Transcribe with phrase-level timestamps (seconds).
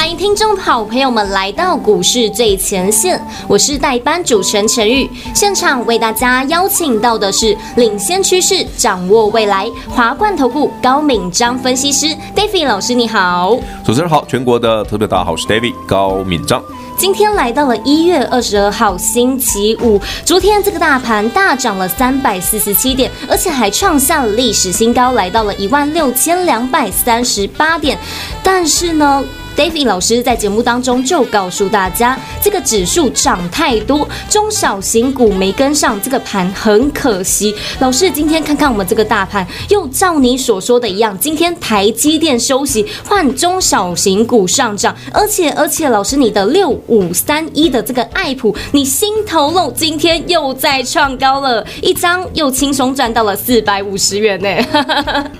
[0.00, 13.58] 欢迎听众好朋友们来到股市最前线，我是代班主持人陈玉，现场为大家邀请到的是领先趋势、掌握未来华冠投顾高敏章分析师 David 老师，你好。
[13.84, 16.62] 主持人好，全国的特别大家好，我是 David 高敏章。
[16.96, 27.98] 今天来到了一月二十二号星期五，昨天这个大盘大涨了三百四十七点，而且还创下了历史新高，来到了一万六千两百三十八点，
[28.42, 29.22] 但是呢。
[29.60, 37.54] David 老师在节目当中就告诉大家，这个指数涨太多，中小型股没跟上，这个盘很可惜。
[37.78, 54.48] 老师，今天看看我们这个大盘，又照你所说的一样，今天台积电休息，换中小型股上涨，而且而且，老师你的六五三一的这个爱普，你心头肉今天又再创高了，一张又轻松赚到了四百五十元呢。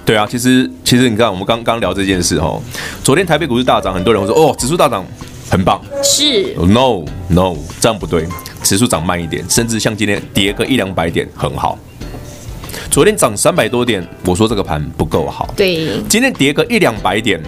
[0.05, 2.61] 对啊，其实其实你看，我们刚刚聊这件事哦，
[3.02, 4.09] 昨天台北股市大涨，很多。
[4.12, 5.05] 有人说：“哦，指数大涨，
[5.50, 6.55] 很棒。”是。
[6.56, 8.27] No No，这样不对，
[8.62, 11.78] 指数涨慢一点，甚至像今天跌个一两百点，很好。
[12.91, 15.52] 昨天涨三百多点，我说这个盘不够好。
[15.56, 16.00] 对。
[16.08, 17.41] 今天跌个一两百点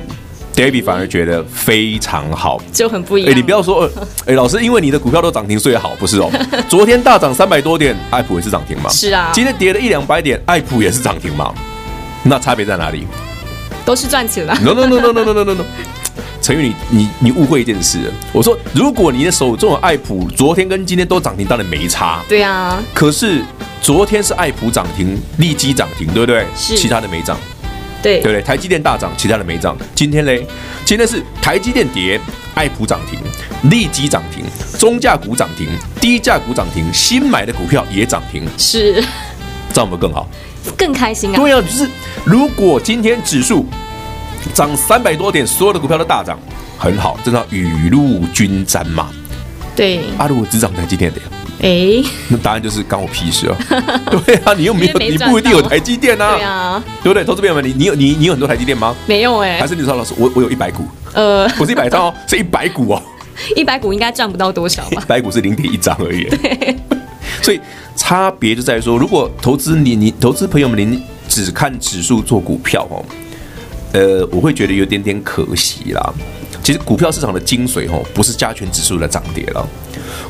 [0.55, 3.33] ，David 反而觉得非常好，就很不一样。
[3.33, 3.91] 哎，你不要说，
[4.27, 6.31] 哎，老师，因为你的股票都涨停，所以好，不是哦。
[6.69, 8.91] 昨天大涨三百多点，爱普也是涨停嘛？
[8.91, 9.31] 是啊。
[9.35, 11.53] 今天跌了一两百点，爱普也是涨停嘛？
[12.25, 13.05] 那差别在哪里？
[13.85, 14.55] 都是赚钱了。
[14.63, 15.65] No No No No No No No No No。
[16.43, 18.13] 陈宇，你你你误会一件事了。
[18.33, 22.21] 我说，如果你的手中有爱普昨天跟今天都涨停，当然没差。
[22.29, 22.83] 对啊。
[22.93, 23.45] 可是
[23.81, 26.45] 昨天是爱普涨停，利基涨停，对不对？
[26.57, 26.77] 是。
[26.77, 27.39] 其他的没涨。
[28.03, 28.21] 对。
[28.21, 28.43] 对不对？
[28.43, 29.77] 台积电大涨，其他的没涨。
[29.95, 30.45] 今天嘞，
[30.85, 32.21] 今天是台积电跌，
[32.55, 33.21] 爱普涨停，
[33.71, 34.45] 利基涨停，
[34.81, 35.69] 中价股涨停，
[36.01, 38.43] 低价股涨停，新买的股票也涨停。
[38.59, 39.01] 是。
[39.73, 40.29] 这样会更好？
[40.77, 41.37] 更开心啊！
[41.37, 41.89] 对啊，就是
[42.25, 43.65] 如果今天指数。
[44.55, 46.39] 涨三百多点，所有的股票都大涨，
[46.79, 49.09] 很好，这叫雨露均沾嘛。
[49.75, 51.21] 对，啊，如果只涨台积电的，
[51.63, 53.57] 哎，那答案就是干我屁事哦。
[54.27, 56.35] 对啊，你又没有，你不一定有台积电啊。
[56.37, 57.25] 对啊，对不对？
[57.25, 58.95] 投资朋友们，你你有你你有很多台积电吗？
[59.07, 59.59] 没有哎。
[59.59, 63.03] 还是你说老师，我我有一百股，呃，不是一百张哦， 是一百股哦。
[63.57, 65.03] 一百股应该赚不到多少吧？
[65.03, 66.25] 一百股是零点一张而已。
[66.25, 66.77] 对，
[67.41, 67.59] 所以
[67.97, 73.03] 差别就在于说，如果投资你你投资朋友们，您只看指数做股票哦。
[73.93, 76.13] 呃，我会觉得有点点可惜啦。
[76.63, 79.67] 其实股票市场的精髓哦，不是加权指数的涨跌了。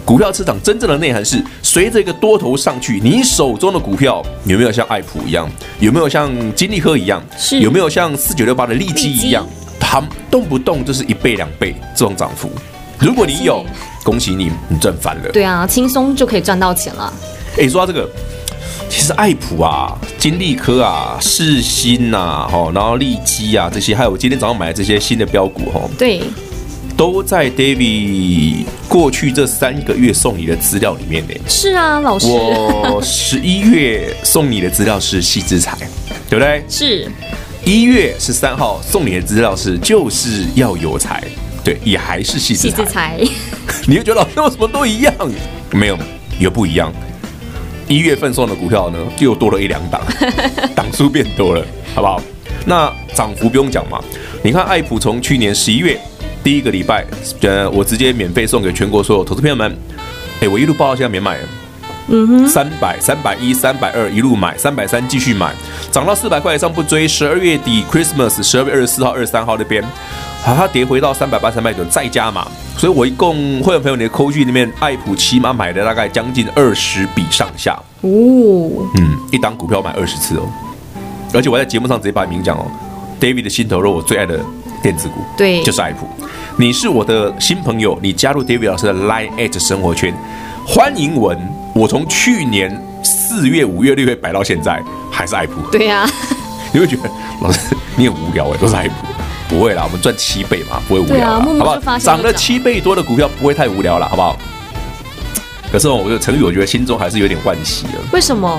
[0.04, 7.22] 股票市场真正的内涵是，随着一个多头上去，你手中的股票有没有像爱普一样，有没有像金利科一样，
[7.60, 9.46] 有没有像四九六八的利基一样，
[9.78, 12.50] 它动不动就是一倍两倍这种涨幅。
[12.98, 13.64] 如果你有，
[14.02, 15.30] 恭喜你，你赚翻了。
[15.32, 17.12] 对啊，轻松就可以赚到钱了。
[17.58, 18.08] 哎，说到这个。
[18.94, 26.20] 其实爱普啊、金利科啊、世新呐，哈，然后利基啊这些，还有我今天早上买的这些新的标股，哈，对，
[26.94, 31.32] 都在 David 过去这三个月送你的资料里面呢。
[31.48, 35.74] 是啊，老师，我十一月送你的资料是矽智财，
[36.28, 36.62] 对不对？
[36.68, 37.10] 是。
[37.64, 41.24] 一月十三号送你的资料是就是要有财，
[41.64, 43.18] 对，也还是矽智财。
[43.88, 45.14] 你会觉得那为什么都一样？
[45.70, 45.98] 没有，
[46.38, 46.92] 有不一样。
[47.88, 50.00] 一月份送的股票呢，就又多了一两档，
[50.74, 52.20] 档数变多了，好不好？
[52.64, 54.00] 那涨幅不用讲嘛，
[54.42, 55.98] 你看爱普从去年十一月
[56.44, 57.04] 第一个礼拜，
[57.40, 59.76] 呃，我直接免费送给全国所有投资朋友们，
[60.40, 61.38] 哎，我一路报到现在没买，
[62.08, 65.52] 嗯哼，三百、三百一、三百二一路买，三百三继续买，
[65.90, 69.84] 涨到四百块以上不追，十二月底 Christmas 十二月二十四号、二十三号那边。
[70.44, 72.44] 好，它跌回到三百八、三百九，再加码，
[72.76, 77.74] 所以我一共会员朋友你的扣据里面，爱普起码买了大概将近二十笔上下。
[78.00, 78.10] 哦，
[78.98, 80.48] 嗯，一档股票买二十次哦，
[81.32, 82.66] 而且我在节目上直接把名讲哦
[83.20, 84.40] ，David 的心头肉，我最爱的
[84.82, 86.08] 电子股，对，就是爱普。
[86.56, 90.12] 你是我的新朋友，你加入 David 老师的 Line@ 生活圈，
[90.66, 91.38] 欢迎文，
[91.72, 95.62] 我从去年四月、五月、六月摆到现在，还是爱普。
[95.70, 96.10] 对呀、啊，
[96.74, 97.08] 你会觉得
[97.40, 99.11] 老师你很无聊哎，都是爱普。
[99.52, 101.98] 不会啦，我们赚七倍嘛，不会无聊啦，好不好？
[101.98, 104.38] 涨了七倍多的股票不会太无聊了，好不好？
[105.70, 107.92] 可是我觉得陈宇，我觉得心中还是有点惋惜了。
[108.12, 108.58] 为什么？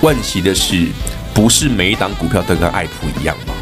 [0.00, 0.86] 惋惜的是，
[1.34, 3.54] 不是每一档股票都跟爱普一样吗？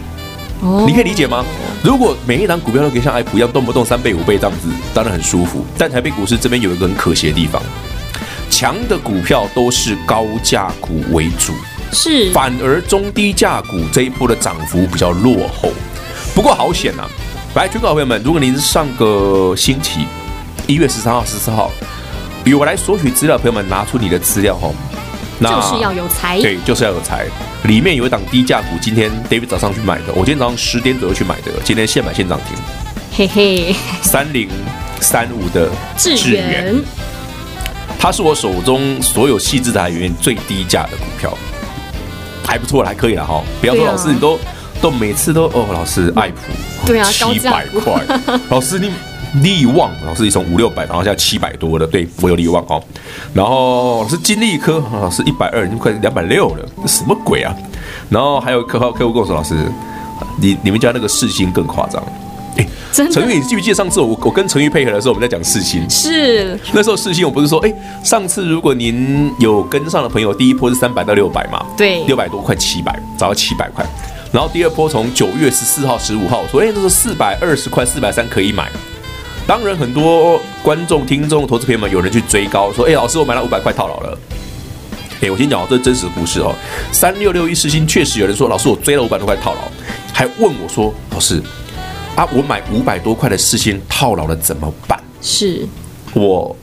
[0.60, 1.42] 哦，你可以理解吗？
[1.82, 5.64] 如果每一档股票都可以像爱普一样，动不动三倍、五倍这样子，当然很舒服。
[5.78, 7.62] 但台北股市这边有一个很可惜的地方，
[8.50, 11.54] 强的股票都是高价股为主。
[11.90, 15.72] 是，反而中低价股这一波的涨幅比较落后。
[16.38, 17.10] 不过好险呐、啊！
[17.56, 20.06] 来，全国朋友们，如果您是上个星期
[20.68, 21.68] 一月十三号、十四号
[22.44, 24.70] 与我来索取资料，朋友们拿出你的资料哈。
[25.40, 27.26] 那就是要有财，对，就是要有财。
[27.64, 32.56] 里面有一档低价股，今天 David 早上去买的，我今天早上十点左右去买的，今天现买现涨停。
[33.16, 34.48] 嘿嘿，三零
[35.00, 36.80] 三五的智源，
[37.98, 41.36] 它是我手中所有细致台里面最低价的股票，
[42.46, 43.42] 还不错，还可以了哈。
[43.60, 44.38] 不要说老师，你都
[44.80, 48.02] 都每次都哦，老师爱普，对啊，七百块，
[48.50, 48.90] 老师你。
[49.42, 52.82] 利旺老师，从五六百，然后现在七百多了，对，我有利旺哦。
[53.34, 57.54] 然后老师金利科老师一百二，已经快两百六了，什么鬼啊？
[58.08, 59.54] 然后还有客号客户跟我说，老师，
[60.40, 62.02] 你你们家那个世星更夸张。
[62.56, 65.88] 哎，陈玉，你记不记得上次我我跟陈玉配合的时候，我们在讲世芯？
[65.90, 67.70] 是那时候世芯，我不是说，哎，
[68.02, 73.84] 上次如果您有跟上的朋友，第一波是三百到六百嘛，对，六百多块七百，涨到七百块。
[74.30, 78.70] 然后第二波从九月十四号、十五号，所以那是四百二十块、四百三可以买。
[79.46, 84.18] 当然，很多观众、听众、投资朋友们有人去追高，说：“哎，老师，我买了五百块套牢了。”
[85.22, 86.54] 哎，我先讲，这是真实的故事哦。
[86.92, 89.60] 三六六一四星确实有人说：“老师，我追了五百多块套牢。”
[90.12, 91.42] 还问我说：“老师，
[92.14, 95.66] 啊，我买五百多块的四星套牢了怎么办？”是，
[96.12, 96.54] 我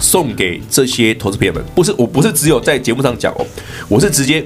[0.00, 3.46] 送给这些投资朋友们，不是，我不是只有在节目上讲哦，
[3.88, 4.44] 我是直接。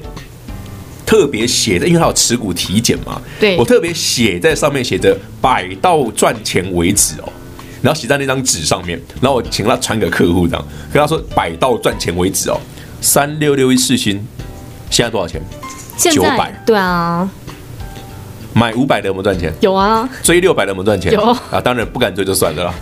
[1.11, 7.29] 特别写的，因为他有持股体检嘛，对，我特别写在上面写着“摆到赚钱为止”哦，
[7.83, 12.61] 然后写在那张纸上面，然后我请他传给客户这样，跟他说“摆到赚钱为止”哦，
[13.01, 14.25] 三六六一四星
[14.89, 15.43] 现在多少钱？
[15.99, 17.29] 九百，对啊，
[18.53, 19.53] 买五百的有没有赚钱？
[19.61, 21.13] 有啊，追六百的有没有赚钱？
[21.13, 21.21] 有
[21.51, 22.75] 啊，当然不敢追就算了啦。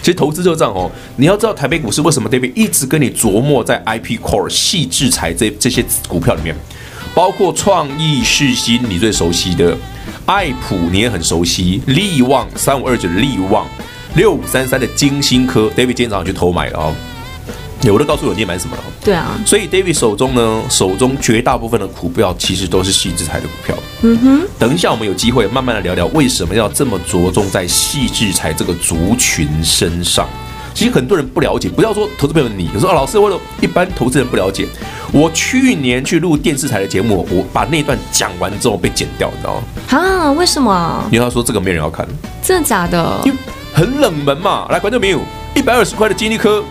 [0.00, 6.56] 其实投资就这样哦，你要知道台北股市为什么 David 一直跟你琢磨在 IP Core 细制裁这这些股票里面。
[7.14, 9.76] 包括创意世新，你最熟悉的；
[10.26, 13.66] 爱普你也很熟悉；力旺三五二九的力旺，
[14.14, 16.94] 六五三三的晶心科，David 今天早上去偷买了哦。
[17.82, 18.82] 有的告诉我你买什么了？
[19.02, 23.74] 对啊，所以 David 手中呢，手中绝大部分的股票其实都是矽智财的股票。
[24.02, 24.48] 嗯哼。
[24.58, 30.28] 等一下我们有机会慢慢的聊聊，为什么要这么着重在矽智财这个族群身上？
[30.74, 34.66] 其实很多人不了解，不要说投资朋友你，你说啊，老师，为了一般投资人不了解。
[35.12, 39.62] 我去年去录电视台的节目，我把那段讲完之后被剪掉，你知道吗？
[39.90, 41.04] 啊，为什么？
[41.10, 42.06] 因为他说这个没人要看，
[42.42, 43.20] 真的假的？
[43.24, 43.38] 因为
[43.72, 44.66] 很冷门嘛。
[44.70, 45.20] 来，观众朋友，
[45.54, 46.62] 一百二十块的金立科，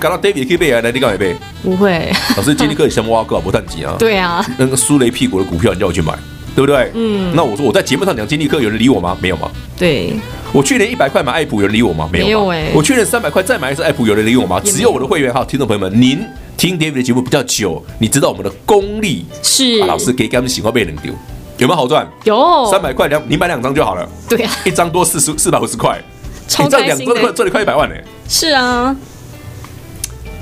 [0.00, 1.36] 搞到 David 可以背啊，来你干嘛背？
[1.62, 3.94] 不会， 老师金立科也像挖个不淡季啊。
[3.98, 6.12] 对啊，那个苏雷屁股的股票，你叫我去买，
[6.56, 6.90] 对不对？
[6.94, 7.32] 嗯。
[7.36, 9.16] 那我说我在节目上讲金立科，有人理我吗？
[9.20, 9.48] 没有吗？
[9.78, 10.14] 对。
[10.52, 12.08] 我去年一百块买爱普，有人理我吗？
[12.10, 12.24] 没有。
[12.24, 12.72] 没有哎。
[12.74, 14.60] 我去年三百块再买一次爱普，有人理我吗？
[14.64, 16.18] 只有我的会员哈，听众朋友们，您。
[16.56, 21.12] 听 David 的节目比较久，你知道我们的功力是、啊、老师给他们喜欢被人丢，
[21.58, 22.08] 有没有好赚？
[22.24, 24.08] 有三百块两，你买两张就好了。
[24.26, 26.00] 对啊，一张多四十四百五十块，
[26.48, 27.94] 超开心的，赚赚了快一百万呢。
[28.26, 28.96] 是啊，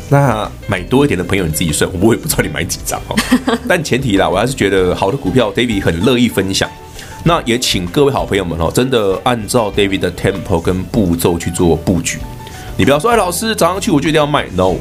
[0.09, 3.17] 那买多一点的朋友你自己算，我也不知道你买几张哦。
[3.69, 6.71] 但前提啦，我还是觉得好的股票 David 很乐意分享。
[7.25, 12.19] 那也请各位好朋友们哦，真的按照 David 的 tempo 跟步骤去做布局。
[12.77, 14.75] 你不要说哎，老师涨上去我就一定要卖，no。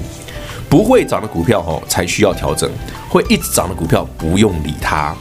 [0.69, 2.67] 不会涨的股票哦，才需要调整；
[3.07, 5.15] 会一直涨的股票不用理它。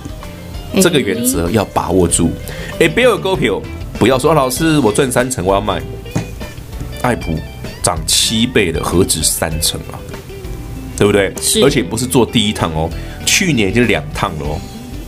[0.83, 2.33] 这个原则要把握住。
[2.81, 3.61] 哎，不要有股票，
[3.99, 5.81] 不要说老师我赚三成我要卖。
[7.03, 7.39] 爱普
[7.83, 9.99] 涨七倍的何止三成啊？
[10.97, 11.33] 对不对？
[11.63, 12.89] 而且不是做第一趟哦，
[13.27, 14.61] 去年已经两趟了哦，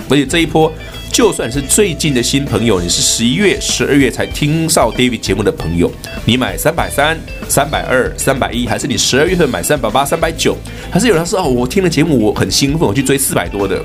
[0.08, 0.72] 而且这一波。
[1.12, 5.88] 就算是最近的新朋友，你是十一月、十二月才听到 David 节目的朋友，
[6.24, 7.16] 你买三百三、
[7.48, 10.56] 三百二、三百一，还是你十二月份买三百八、三百九，
[10.90, 13.80] 还是有人说哦，我听了节目我很兴奋，我去追四百多的，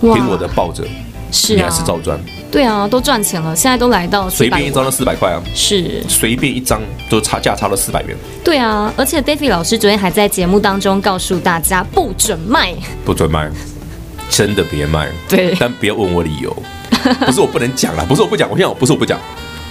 [0.00, 0.82] 听我的抱着，
[1.30, 2.18] 是、啊、你还是照赚？
[2.50, 8.16] 对啊，都赚钱了，现在都来到随便一张都四百块啊，是随便一张都差价差了四百元。
[8.42, 13.50] 对啊，而且 David 老师昨天还在节目当中告诉大家不准卖，不准卖。
[14.28, 16.56] 真的别卖，对，但不要问我理由，
[17.26, 19.18] 不是我不能讲啦，不是我不讲，我现在不是我不讲，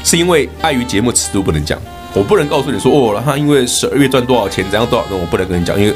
[0.03, 1.79] 是因为碍于节目尺度不能讲，
[2.13, 5.93] 我不能告诉你说哦，他因为十二月赚多少钱，怎样多少，那我不能跟你讲，因为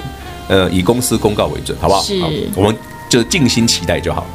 [0.48, 2.02] 呃以公司公告为准，好不好？
[2.02, 2.75] 是，好，我们
[3.10, 4.25] 就静心期待就好。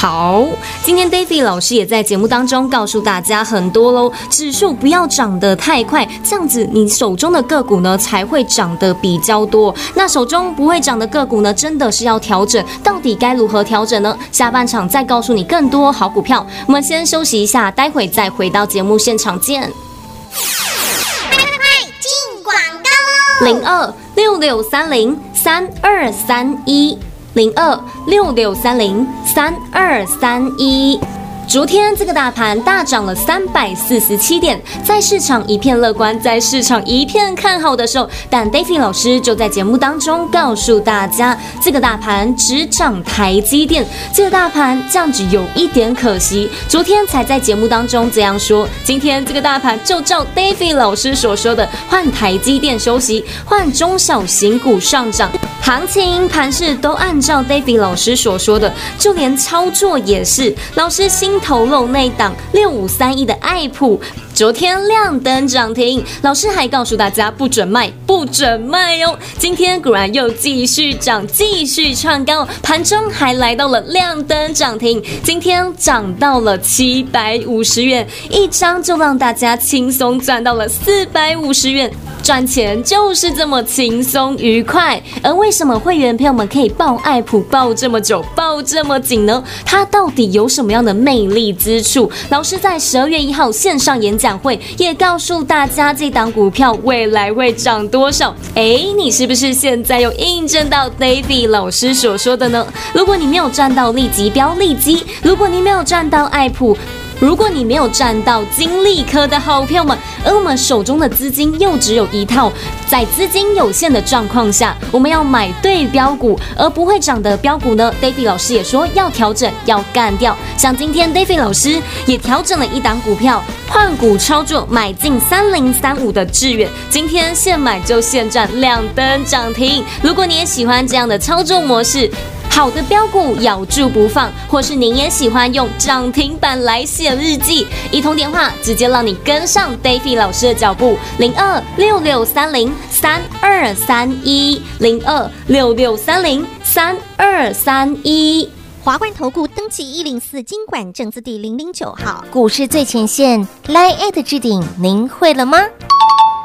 [0.00, 0.46] 好，
[0.84, 9.74] 今天 David 老师也在节目当中告诉大家很多喽，指数不要涨得太快，这样子你手中的个股呢才会涨得比较多。
[9.96, 14.16] 那手中不会涨的个股呢，真的是要调整，到底该如何调整呢？
[14.30, 16.46] 下半场再告诉你更多好股票。
[16.68, 19.62] 我们先休息一下，待会再回到节目现场见。
[19.62, 23.52] 快快进广告喽！
[23.52, 26.96] 零二六六三零三二三一。
[27.38, 30.98] 零二六六三零三二三一。
[31.48, 46.50] 昨天这个大盘大涨了三百四十七点，在市场一片乐观，在市场一片看好的时候，但 David 老师就在节目当中告诉大家，这个大盘只涨台积电，这个大盘这样子有一点可惜。
[46.68, 55.30] 昨天才在节目当中这样说，今天这个大盘就照 David 老师所说的，换台积电休息，换中小型股上涨。
[55.60, 60.54] 行情盘势都按照 David 老师所说的，就连操作也是。
[60.76, 64.00] 老师心头龙内档六五三一的爱普，
[64.38, 69.18] 昨天亮灯涨停，老师还告诉大家不准卖，不准卖哦。
[69.36, 81.90] 今天果然又继续涨，继续创高，盘中还来到了亮灯涨停，今天涨到了七百五十元一张，就让大家轻松赚到了四百五十元。
[82.20, 89.42] 赚钱就是这么轻松愉快，而为什么会员朋友们可以抱爱普抱这么久，抱这么紧呢？
[89.64, 92.10] 它到底有什么样的魅力之处？
[92.28, 98.34] 老师在十二月一号线上演讲会也告诉大家，这档股票未来会涨多少？
[98.54, 102.66] 哎，你是不是现在又印证到 David 老师所说的呢？
[102.92, 106.76] 如果你没有赚到利即标立即，如果你没有赚到爱普。
[107.20, 112.52] 如果你没有赚到金利科的好票们，而我们手中的资金又只有一套，
[112.86, 120.36] 在资金有限的状况下，我们要买对标股，而不会涨的标股呢？David 老师也说要调整，要干掉。
[120.56, 129.84] 像今天 David 老师也调整了一档股票，换股操作，买进三零三五的智原，今天现买就现赚，亮灯涨停。
[130.00, 132.08] 如果你也喜欢这样的操作模式，
[132.50, 148.48] 好的标股咬住不放，或是您也喜欢用涨停板来写日记，一通电话直接让你跟上 David 老师的脚步，零二六六三零三二三一，零二六六三零三二三一。
[148.82, 155.58] 华冠投顾登记一零四金管证字第零零九号，股市最前线，Line@ 置顶，您会了吗？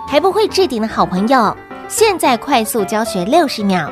[0.08, 1.56] 还不会置顶的好朋友，
[1.88, 3.92] 现在快速教学六十秒。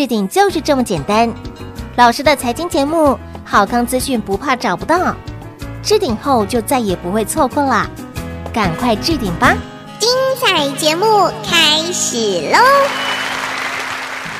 [0.00, 1.30] 置顶就是这么简单，
[1.94, 5.14] 老师的财经节目，好康资讯不怕找不到，
[5.82, 7.86] 置顶后就再也不会错过啦，
[8.50, 9.54] 赶快置顶吧！
[9.98, 10.08] 精
[10.40, 11.04] 彩节目
[11.46, 12.16] 开始
[12.50, 12.58] 喽！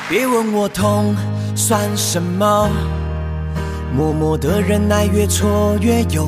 [0.09, 1.15] 别问我痛
[1.55, 2.67] 算什么，
[3.95, 6.27] 默默的忍耐越挫越勇。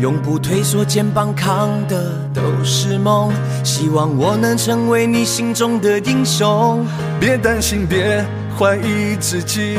[0.00, 3.32] 永不退缩，肩膀扛的都是梦。
[3.64, 6.84] 希望我能成为你心中的英雄。
[7.18, 8.24] 别担心，别
[8.58, 9.78] 怀疑自己，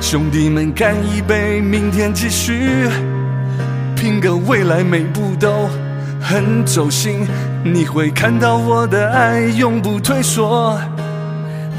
[0.00, 2.88] 兄弟们干一杯，明天继续，
[3.96, 5.68] 拼个未来，每步都
[6.20, 7.26] 很走心。
[7.64, 10.78] 你会看到我的爱，永不退缩。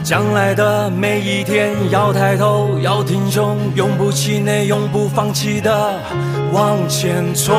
[0.04, 6.00] 将来的每一天，要抬头，要挺胸，永不气馁，永不放弃的
[6.52, 7.56] 往前冲。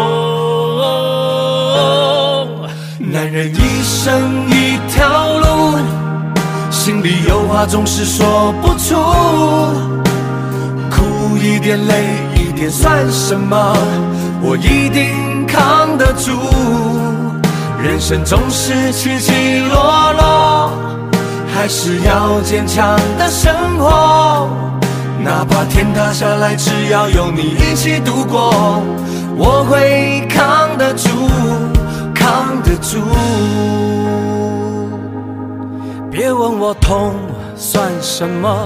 [2.99, 5.79] 男人一生一条路，
[6.71, 8.95] 心里有话总是说不出，
[10.91, 11.95] 苦一点，累
[12.37, 13.77] 一点算什么？
[14.43, 16.31] 我一定扛得住。
[17.83, 20.71] 人生总是起起落落。
[21.53, 24.49] 还是要坚强的生活，
[25.23, 28.83] 哪怕天塌下来，只要有你一起度过，
[29.37, 31.09] 我会扛得住，
[32.15, 32.99] 扛得住。
[36.11, 37.15] 别问我痛
[37.55, 38.65] 算什么，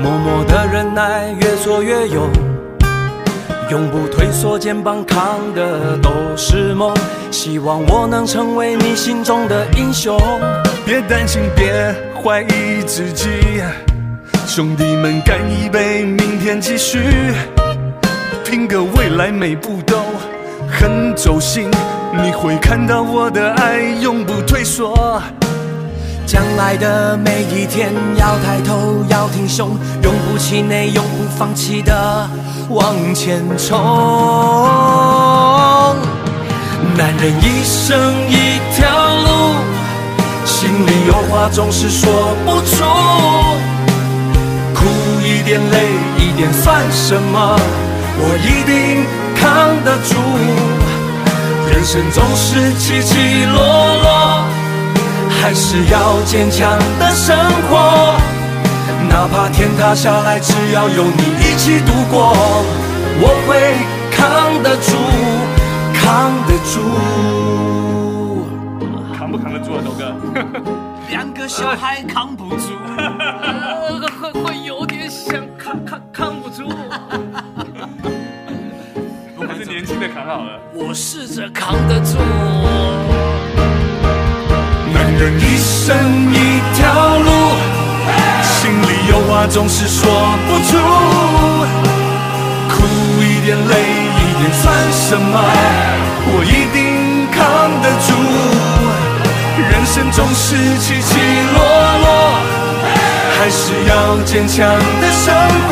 [0.00, 2.30] 默默的忍耐，越挫越勇，
[3.70, 6.94] 永不退缩，肩膀扛的都是梦，
[7.30, 10.16] 希望我能成为你心中的英雄。
[10.86, 13.28] 别担心，别怀疑自己，
[14.58, 16.98] 兄弟们干一杯，明天继续，
[18.44, 19.98] 拼个未来，每步都
[20.68, 21.70] 很走心。
[22.20, 25.22] 你会看到我的爱，永不退缩。
[26.26, 32.28] 将来的每一天，要抬头，要挺胸，永不气馁，永不放弃的
[32.68, 33.78] 往前冲。
[36.96, 37.96] 男人一生
[38.28, 38.88] 一条
[39.22, 39.54] 路。
[40.44, 42.10] 心里有话总是说
[42.44, 42.82] 不出，
[45.28, 45.76] 一点累
[46.16, 47.60] 一点算什么？
[48.20, 49.04] 我一定
[49.36, 49.44] 扛
[49.84, 50.16] 得住。
[51.70, 53.60] 人生总是起起落
[54.02, 54.42] 落，
[55.28, 57.36] 还是要坚强的生
[57.68, 58.16] 活。
[59.10, 62.32] 哪怕天塌下来，只要有你一起度过，
[63.20, 63.76] 我会
[64.10, 64.96] 扛得住，
[65.92, 66.80] 扛得住。
[69.16, 70.00] 扛不扛得住啊，豆哥？
[71.10, 72.72] 两个小孩扛不住，
[81.68, 82.16] 扛得住。
[84.90, 85.94] 男人一生
[86.32, 87.28] 一条路，
[88.42, 90.08] 心里有话总是说
[90.48, 90.78] 不出，
[92.70, 92.76] 苦
[93.20, 93.74] 一点累
[94.16, 95.38] 一点算什么？
[96.30, 97.36] 我一定扛
[97.82, 98.16] 得住。
[99.70, 101.20] 人生总是起起
[101.52, 101.56] 落
[102.00, 102.32] 落，
[103.36, 105.34] 还是要坚强的生
[105.68, 105.70] 活。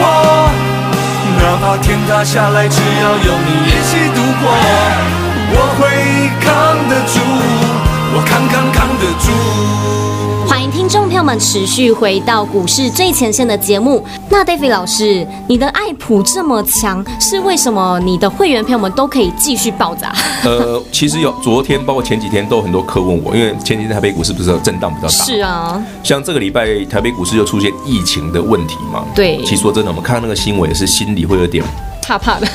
[1.38, 4.44] 哪怕天塌下来，只要有你一起度过，
[5.48, 7.20] 我会扛得住，
[8.14, 9.30] 我扛扛扛得住。
[10.48, 14.04] 欢迎听众朋友们持续回到股市最前线的节目。
[14.28, 17.98] 那 David 老师，你的爱普这么强，是为什么？
[18.00, 20.12] 你的会员朋友们都可以继续爆炸？
[20.44, 25.24] 呃，其实有昨天，包括前几天，都有很多客问我，因为前几天台北股市不是震荡比较大？
[25.24, 25.80] 是啊。
[26.02, 29.04] 像这个礼拜台北股市又出现疫情的问题嘛？
[29.14, 29.38] 对。
[29.44, 31.64] 其实说真的，我们看到那个新闻也是心里会有点
[32.06, 32.46] 怕怕的。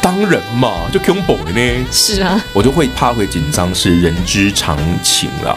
[0.00, 1.86] 当然嘛，就恐怖的呢。
[1.92, 2.42] 是啊。
[2.54, 5.54] 我就会怕会紧张，是人之常情啦。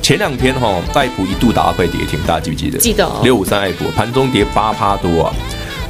[0.00, 2.78] 前两天哈，爱普一度打到快跌停，大家记不记得？
[2.78, 3.20] 记得哦。
[3.22, 5.34] 六五三爱普盘中跌八趴多啊！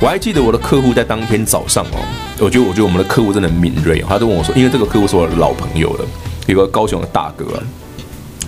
[0.00, 2.02] 我还记得我的客户在当天早上哦，
[2.40, 6.04] 我觉得我觉得我们的客户真的很敏锐，他就问我说，因为这个客户是我的老朋友了，
[6.46, 7.62] 有个高雄的大哥啊，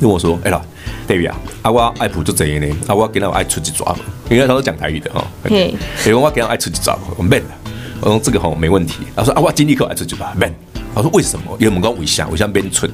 [0.00, 0.60] 跟我说，哎啦
[1.06, 3.94] ，David 啊，阿我爱普就这样呢，阿我给他爱出去抓，
[4.28, 7.42] 因为他都讲台语的哈，嘿，因为我给他爱出去抓，我 man，
[8.02, 10.52] 我说这个哈没问题，他说啊我经理可爱出去抓 man。
[10.92, 11.44] 我说为什么？
[11.58, 12.90] 因为我们刚尾下尾下边存。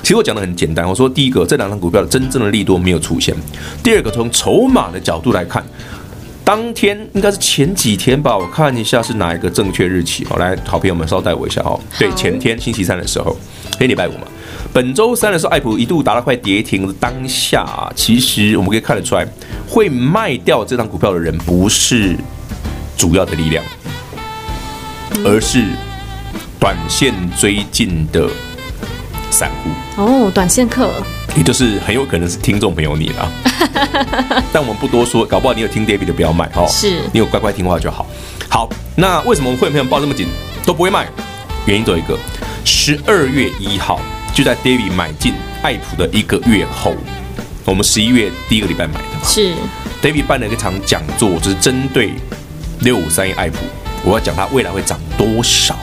[0.00, 0.88] 其实我讲的很简单。
[0.88, 3.34] 我说第一个，这两张股票的真正的利多没有出现。
[3.82, 5.62] 第二个，从筹码的角度来看，
[6.44, 8.38] 当天应该是前几天吧？
[8.38, 10.24] 我看一下是哪一个正确日期。
[10.24, 11.78] 好，来，好朋友们稍待我一下哦。
[11.98, 13.36] 对，前天星期三的时候，
[13.78, 14.26] 黑礼拜五嘛。
[14.72, 19.26] 本周三的时候，爱普一度达到快跌停当下，其实我们可以看得出来，
[19.68, 22.16] 会卖掉这张股票的人不是
[22.96, 23.62] 主要的力量，
[25.24, 25.64] 而是。
[26.60, 28.26] 短线追进的
[29.30, 30.90] 散户哦，短线客，
[31.36, 33.30] 也就是很有可能是听众朋友你了。
[34.50, 36.66] 但我们不多说，搞不好你有听 David 的不要卖哦。
[36.70, 38.06] 是你有乖乖听话就好。
[38.48, 40.26] 好，那为什么会员朋友抱这么紧
[40.64, 41.06] 都不会卖？
[41.66, 42.18] 原因只有一个，
[42.64, 44.00] 十二月一号
[44.32, 46.94] 就在 David 买进爱普的一个月后，
[47.66, 49.24] 我们十一月第一个礼拜买的嘛。
[49.24, 49.52] 是
[50.00, 52.12] David 办了一场讲座，就是针对
[52.80, 53.58] 六五三一爱普，
[54.04, 55.76] 我要讲它未来会涨多少。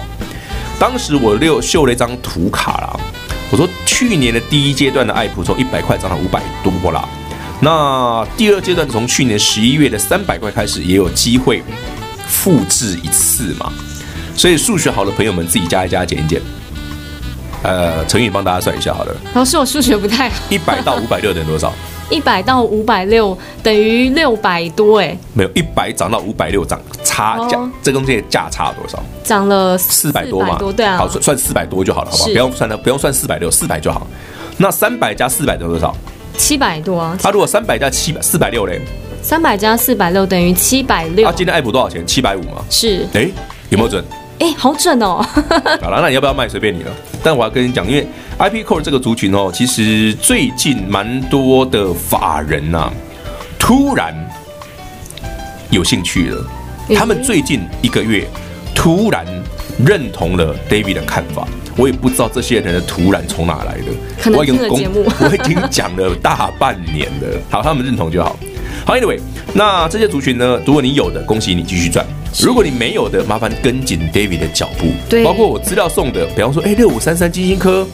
[0.79, 2.99] 当时我六秀了一张图卡啦，
[3.51, 7.07] 我说去年的第一阶段的爱普从一百块涨到五百多啦，
[7.59, 11.61] 那第二阶段从去年十一月的三百块开始也有机会
[12.27, 13.71] 复制一次嘛，
[14.35, 16.41] 所以数学好的朋友们自己加一加减一减，
[17.61, 19.15] 呃，陈宇帮大家算一下好了。
[19.35, 20.35] 老师，我数学不太好。
[20.49, 21.71] 一百到五百六等于多少？
[22.11, 29.01] 一百到五百六等于六百多哎，没有一百涨到五百六涨差价，哦、这中间的价差多少？
[29.23, 32.29] 涨了四百多嘛，对啊，好算算四百多就好了，好不好？
[32.29, 34.05] 不用算了，不用算四百六，四百就好。
[34.57, 35.95] 那三百加四百等于多少？
[36.37, 37.17] 七百多啊。
[37.21, 38.81] 他如果三百加七百四百六嘞？
[39.21, 41.27] 三百加四百六等于七百六。
[41.27, 42.05] 啊，今天爱普多少钱？
[42.05, 42.63] 七百五吗？
[42.69, 43.07] 是。
[43.13, 43.29] 哎，
[43.69, 44.03] 有没有准？
[44.41, 45.23] 哎，好准哦！
[45.79, 46.49] 好了，那你要不要卖？
[46.49, 46.91] 随便你了。
[47.23, 48.07] 但我要跟你讲，因为
[48.39, 52.93] IP Core 这个族群哦，其实最近蛮多的法人呐、啊，
[53.59, 54.15] 突然
[55.69, 56.43] 有兴趣了。
[56.95, 58.27] 他们最近一个月
[58.73, 59.23] 突然
[59.85, 63.91] 认同了 David 的看法，我也不知道这些人的突然从哪来的。
[64.19, 67.39] 可能听了节目， 我已经讲了大半年了。
[67.51, 68.35] 好，他们认同就好。
[68.87, 69.19] 好，Anyway，
[69.53, 72.03] 那这些族群呢，如果你有的，恭喜你继续赚。
[72.39, 77.85] 如果你没有的，麻烦跟紧 David 的脚步，对，包括我资料送的，比方说，哎，六五三三金星科，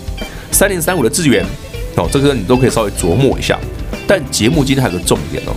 [0.52, 1.44] 三零三五的智源，
[1.96, 3.58] 哦，这个你都可以稍微琢磨一下。
[4.08, 5.54] 但节目今天还有个重点哦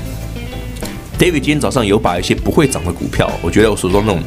[1.18, 4.22] ，David 今天早上有把一些不会涨的股票，我觉得我手中那种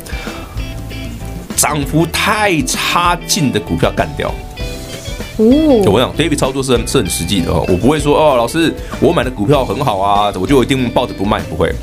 [1.58, 4.34] 涨幅太差劲的股票干掉。
[5.38, 5.46] 哦，
[5.92, 11.74] 我想 David 操作是很是很实际的哦，我不会说哦，老师，我买的股票很好啊，我就一定抱着不卖，不会。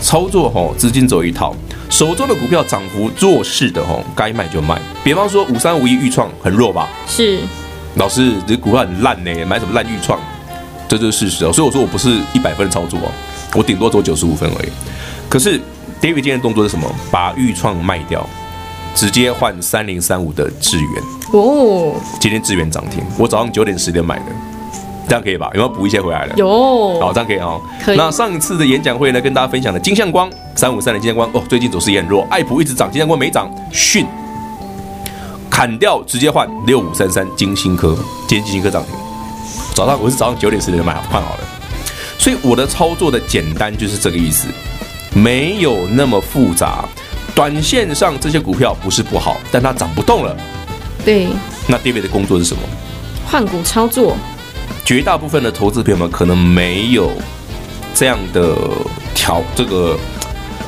[0.00, 1.54] 操作吼，资金走一套，
[1.90, 4.80] 手中的股票涨幅弱势的吼，该卖就卖。
[5.02, 6.88] 比方说五三五一预创很弱吧？
[7.06, 7.40] 是。
[7.96, 10.20] 老师，这股票很烂呢，买什么烂预创？
[10.88, 11.52] 这就是事实哦。
[11.52, 13.10] 所以我说我不是一百分的操作哦，
[13.54, 14.68] 我顶多走九十五分而已。
[15.28, 15.58] 可是
[16.00, 16.88] David 今天的动作是什么？
[17.10, 18.24] 把预创卖掉，
[18.94, 21.02] 直接换三零三五的智源。
[21.32, 24.26] 哦，今天智源涨停，我早上九点十点买的，
[25.08, 25.48] 这样可以吧？
[25.54, 26.34] 有没有补一些回来了？
[26.36, 27.60] 有，好，这样可以哦。
[27.82, 27.96] 可以。
[27.96, 34.06] 那上一次的演讲会呢，跟大家分享的金相光三五三的金相光哦，最近走势也很弱，爱普一直涨，金相光没涨，逊
[35.50, 37.96] 砍掉，直接换六五三三金星科，
[38.28, 38.92] 今天金星科涨停。
[39.74, 41.40] 早上我是早上九点十点买好换好了，
[42.18, 44.46] 所以我的操作的简单就是这个意思，
[45.14, 46.84] 没有那么复杂。
[47.34, 50.36] 短线上这些股票不是不好，但它涨不动了。
[51.04, 51.28] 对。
[51.68, 52.62] 那 David 的工作是什么？
[53.26, 54.16] 换股操作。
[54.88, 57.12] 绝大部分的投资朋友们可能没有
[57.94, 58.56] 这样的
[59.14, 59.94] 调这个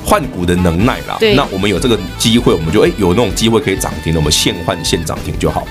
[0.05, 1.17] 换股的能耐啦。
[1.19, 1.35] 对。
[1.35, 5.67] 那我们有这个机会，我们就哎有那种机会可以涨停的，我们现换现涨停就好。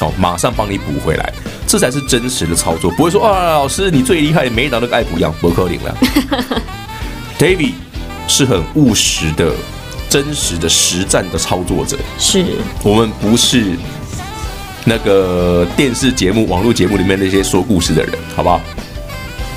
[0.00, 1.32] 好，马上帮你补回来。
[1.68, 5.96] 这才是真实的操作，不会说啊，老师你最厉害，每一档都跟爱普一样，不可能了。
[7.38, 7.74] David
[8.26, 9.52] 是很务实的、
[10.10, 12.44] 真实的实战的操作者，是
[12.82, 13.76] 我们不是
[14.84, 18.60] 那个电视节目、网络节目里面那些说故事的人，好不好？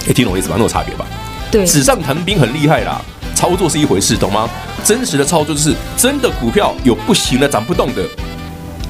[0.08, 0.56] 哎，听懂我意思吧？
[0.58, 1.06] 那有差别吧？
[1.52, 3.02] 对，纸上谈兵很厉害啦，
[3.34, 4.48] 操作是一回事，懂吗？
[4.84, 8.04] 真实的操作就是真的股票有不行的、涨不动的，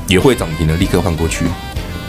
[0.08, 1.46] 也会涨停的，立刻换过去。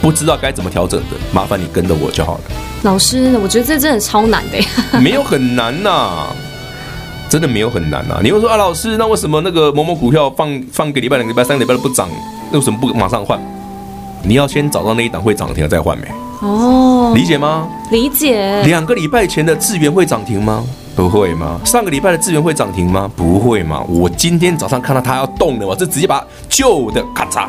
[0.01, 2.41] 不知道该怎么调整的，麻烦你跟着我就好了。
[2.83, 4.65] 老师，我觉得这真的超难的呀。
[5.01, 6.35] 没有很难呐、啊，
[7.29, 8.19] 真的没有很难呐、啊。
[8.21, 12.09] 你会说啊，老师，那为什么那个某某股票放放个礼拜、两个礼拜、三个礼拜都不涨，
[12.51, 13.39] 那为什么不马上换？
[14.27, 16.05] 你要先找到那一档会涨停的再换没？
[16.41, 17.65] 哦，理解吗？
[17.89, 18.61] 理解。
[18.63, 20.65] 两个礼拜前的智源会涨停吗？
[20.97, 21.61] 不会吗？
[21.63, 23.09] 上个礼拜的智源会涨停吗？
[23.15, 23.81] 不会吗？
[23.87, 27.47] 我今天早上看到它要动了，我就直接把旧的咔嚓。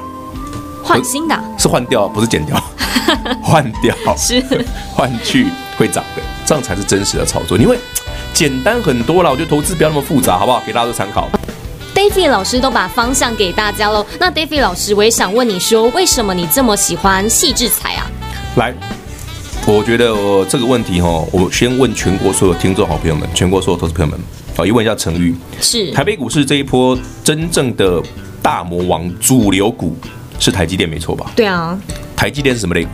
[0.84, 2.56] 换新的，是换掉，不是剪掉，
[3.42, 4.40] 换掉是
[4.94, 7.58] 换去会涨的，这样才是真实的操作。
[7.58, 7.76] 因为
[8.32, 10.62] 简单很多了，我觉得投资不要那么复杂，好不好？
[10.64, 11.28] 给大家做参考。
[12.08, 14.04] David 老师都把方向给大家喽。
[14.18, 18.10] 那 David 老师，我也想问你说，为什么你这么喜欢矽智财啊？
[18.56, 18.72] 来，
[19.66, 24.18] 我觉得我这个问题哈，我先问全国所有听众好朋友们，全国所有投资朋友们，
[24.56, 28.02] 好，一问一下成玉，是台北股市这一波真正的
[28.40, 29.94] 大魔王主流股。
[30.38, 31.30] 是台积电没错吧？
[31.36, 31.78] 对啊，
[32.16, 32.90] 台积电是什么类股？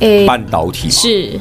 [0.00, 1.40] 诶，半导体是。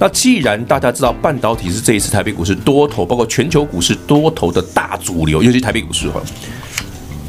[0.00, 6.20] 好，那既然大家知道半导体是这一次台北股市多头，包括全球股市多头的大主流，尤其台北股市哈，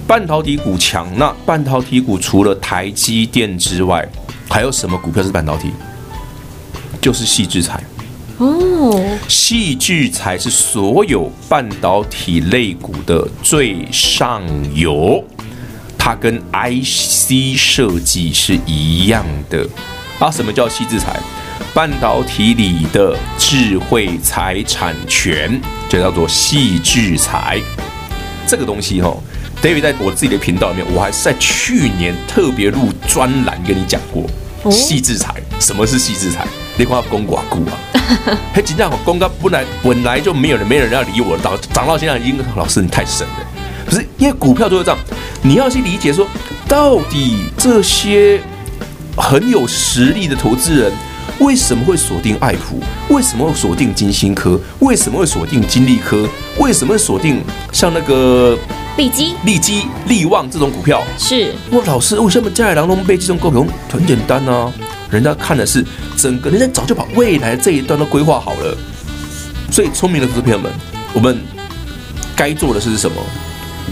[0.08, 1.08] 半导体股强。
[1.18, 4.08] 那半导体股除了台积电之外，
[4.50, 5.70] 还有什么股票是半导体？
[7.02, 7.84] 就是矽智财
[8.38, 14.42] 哦，矽智财是所有半导体类股的最上
[14.74, 15.24] 游。
[15.98, 19.68] 它跟 IC 设计是一样的
[20.20, 20.32] 啊？
[20.32, 21.20] 什么叫矽智财？
[21.74, 27.62] 半导体里的智慧财产权就叫做细智财。
[28.48, 29.16] 这个东西哈
[29.62, 34.30] ，David 在我自己的频道里面，我还是在去年特别录专栏跟你讲过
[34.70, 35.34] 细智财。
[35.60, 36.46] 什么是细智财？
[36.78, 37.78] 你看公寡股啊，
[38.54, 43.48] 嘿，今天我公告本来本来就没有人，没有人要理我，到涨到现在已经，老师你太神了。
[43.86, 45.00] 不是因为股票就是这样，
[45.42, 46.28] 你要去理解说，
[46.68, 48.42] 到底这些
[49.16, 50.92] 很有实力的投资人
[51.42, 52.80] 为什么会锁定爱普？
[53.10, 54.60] 为什么会锁定金星科？
[54.80, 56.30] 为什么会锁定金利科？
[56.60, 58.56] 为什么会锁定像那个
[58.96, 61.04] 利基、利基、利旺这种股票？
[61.18, 64.74] 是，我老师为什么家里郎中被这种股票很简单呢、啊？
[65.10, 65.84] 人家看的是
[66.16, 68.78] 整个，人家早就把未来这一段都规划好了。
[69.72, 70.72] 所以聪明的投资朋友们，
[71.12, 71.42] 我们
[72.36, 73.18] 该做的是什么？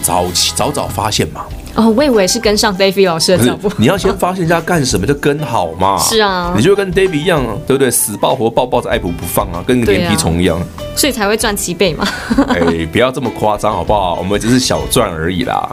[0.04, 1.46] 早期早早发现嘛！
[1.80, 3.72] 哦，我以为是跟上 David 老师的脚步。
[3.78, 5.98] 你要先发现一下干什么，就跟好嘛。
[5.98, 7.90] 是啊，你就跟 David 一样，对不对？
[7.90, 10.62] 死抱活抱，抱着爱普不放啊，跟个脸皮虫一样。
[10.94, 12.06] 所以才会赚七倍嘛。
[12.50, 14.16] 哎，不要这么夸张好不好？
[14.16, 15.72] 我们只是小赚而已啦，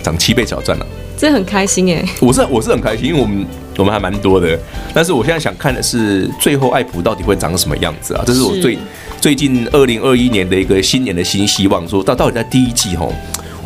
[0.00, 0.86] 涨七倍小赚了，
[1.18, 2.08] 真的很开心哎！
[2.20, 3.44] 我是我是很开心，因为我们
[3.78, 4.56] 我们还蛮多的。
[4.94, 8.22] 但是我现在想看的是，最后爱普到底会长什么样子啊？
[8.24, 8.78] 这是我最。
[9.18, 13.12] 最近二零二一年的一个新年的新希望，说到到底在第一季吼，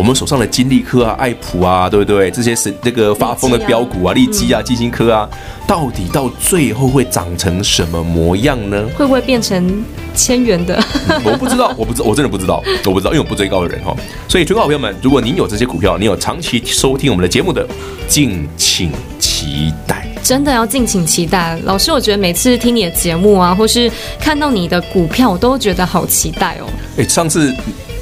[0.01, 2.31] 我们手上的金利科啊、爱普啊，对不对？
[2.31, 5.29] 这些是那个发疯的标股啊、利基啊、基金科啊，
[5.67, 8.83] 到底到最后会长成什么模样呢？
[8.97, 9.85] 会不会变成
[10.15, 10.83] 千元的？
[11.23, 13.95] 我不知道，我不知，我真的不知道，我不知道，因为我不追高的人哈。
[14.27, 17.69] 所以，全国好朋友们，如果您有这些股票，你有长期收听我们的节目的，
[18.09, 20.09] 敬请期待。
[20.23, 26.65] 真的要敬请期待，老师，我觉得每次听你的节目啊，或是看到你的股票，我都觉得好期待哦。
[26.97, 27.55] 哎，上次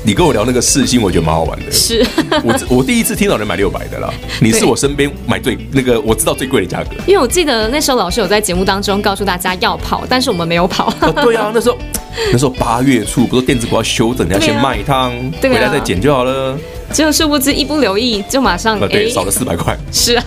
[0.09, 1.71] 你跟我聊那个四星，我觉得蛮好玩的。
[1.71, 2.03] 是
[2.43, 6.93] 我我第一次听到人买六百的啦， 你是我身边买最那个我知道最贵的价格。
[7.07, 10.91] 因为我记得那时候老师有在节目当中告诉大家要跑，但是我们没有跑。
[11.03, 11.77] 哦、 对啊，那时候
[12.33, 16.57] 那时候八月初，不是电子股要休整，你要先卖一趟， 回来再减就好了。
[16.91, 19.77] 结果殊不知一不留意，就马上对少了四百块。
[19.93, 20.25] 是啊，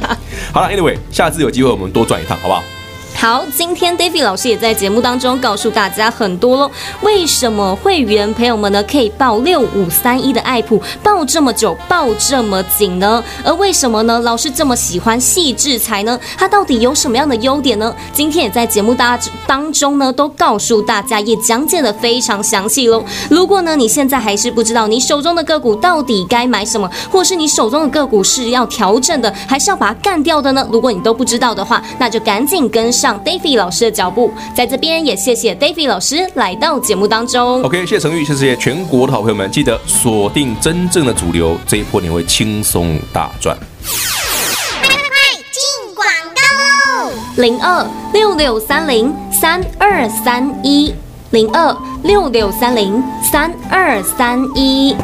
[0.53, 2.63] 好了，Anyway，下次有机会我们多赚一趟，好不好？
[3.21, 6.71] 好，今天 David 老师也在节目当中告诉大家很多喽。
[7.03, 13.23] 为什么会员朋友们呢可以抱六五三一的爱普抱这么久，抱这么紧呢？
[13.43, 14.19] 而为什么呢？
[14.21, 16.19] 老师这么喜欢矽智财呢？
[16.35, 17.95] 它到底有什么样的优点呢？
[18.11, 23.03] 今天也在节目大当中呢都告诉大家，也讲解的非常详细喽。
[23.29, 30.67] 如果呢你现在还是不知道你手中的个股到底该买什么，或是你手中的个股是要调整的，还是要把它干掉的呢？
[30.71, 33.10] 如果你都不知道的话，那就赶紧跟上。
[33.19, 37.61] David 老师的脚步，在这边也谢谢 David 老师来到节目当中。
[37.63, 43.57] OK，谢谢成玉，谢谢全国的好朋友们，记得锁定真正的主流，这一波你会轻松大赚。
[44.81, 47.13] 快快快，进广告喽！
[47.37, 50.93] 零二六六三零三二三一，
[51.31, 54.95] 零二六六三零三二三一。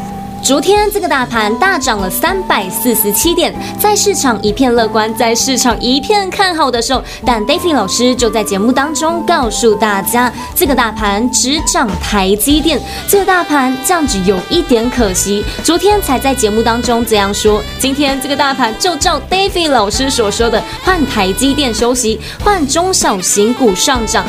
[0.44, 15.44] 昨天这个大盘大涨了三百四十七点，在市场一片乐观，在市场一片看好的时候，但 David 老师就在节目当中告诉大家，这个大盘只涨台积电，这个大盘这样子有一点可惜。
[15.64, 24.26] 昨天才在节目当中这样说，今天这个大盘就照 David 老师所说的，换台积电休息，换中小型股上涨。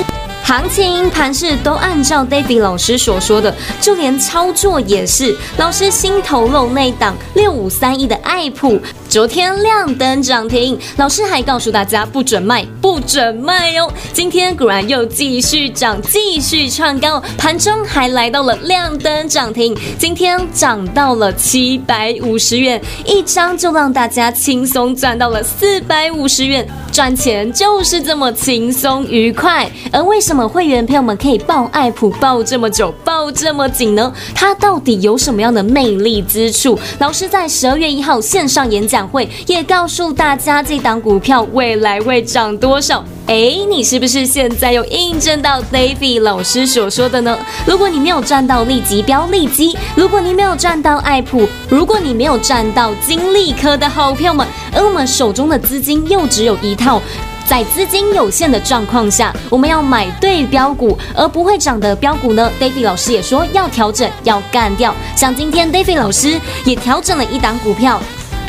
[0.48, 5.36] 行情盘势都按照 David 老师所说的，就连操作也是。
[5.58, 13.90] 老师心头肉那档六五三一的爱普，昨天亮灯涨停，老师还告诉大家不准卖，不准卖哦。
[14.12, 29.70] 今天果然又继续涨，继续创高，盘中还来到了亮灯涨停，今天涨到了七百五十元一张，就让大家轻松赚到了四百五十元，赚钱就是这么轻松愉快。
[29.90, 30.46] 而为什么？
[30.48, 34.12] 会员朋友们可以抱爱普抱这么久，抱这么紧呢？
[34.34, 36.78] 它到底有什么样的魅力之处？
[36.98, 43.04] 老师在十二月一号线上演讲会也告诉大家，这档股票未来会涨多少？
[43.26, 47.38] 哎，你是不是现在又印证到 Davi 老师所说的呢？
[47.66, 57.02] 如果你没有赚到立即标立即，如果你没有赚到爱普，如果你没有赚到金利科的好票们，而我们手中的资金又只有一套。
[57.44, 64.94] 在资金有限的状况下，我们要买对标股，而不会涨的标股呢？Davi 老师也说要调整，要干掉。
[65.16, 67.98] 像今天 Davi 老师也调整了一档股票，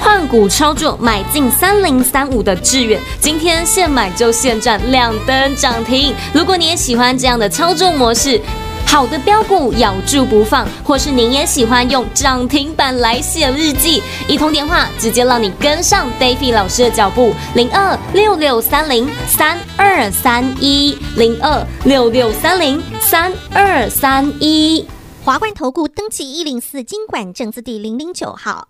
[0.02, 6.14] 换股操作，买进三零三五的志远，今天现买就现赚，亮灯涨停。
[6.34, 8.40] 如果你也喜欢这样的操作模式，
[8.86, 24.88] 好的标股咬住不放，或是您也喜欢用涨停板来写日记，一通电话直接让你跟上 David 老师的脚步，零二六六三零三二三一，零二六六三零三二三一。
[25.24, 28.70] 华冠投顾登记一零四金管证字第零零九号，